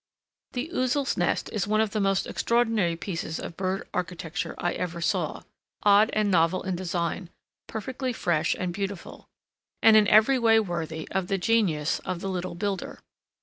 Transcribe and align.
The 0.53 0.71
Ouzel's 0.73 1.15
nest 1.15 1.51
is 1.53 1.67
one 1.67 1.79
of 1.79 1.91
the 1.91 1.99
most 1.99 2.25
extraordinary 2.25 2.95
pieces 2.95 3.39
of 3.39 3.55
bird 3.55 3.87
architecture 3.93 4.55
I 4.57 4.73
ever 4.73 4.99
saw, 4.99 5.43
odd 5.83 6.09
and 6.13 6.31
novel 6.31 6.63
in 6.63 6.75
design, 6.75 7.29
perfectly 7.67 8.11
fresh 8.11 8.55
and 8.57 8.73
beautiful, 8.73 9.29
and 9.83 9.95
in 9.95 10.07
every 10.07 10.39
way 10.39 10.59
worthy 10.59 11.07
of 11.11 11.27
the 11.27 11.37
genius 11.37 11.99
of 11.99 12.19
the 12.19 12.29
little 12.29 12.55
builder. 12.55 13.01